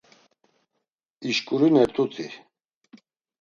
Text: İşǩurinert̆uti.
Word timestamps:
İşǩurinert̆uti. 1.29 2.27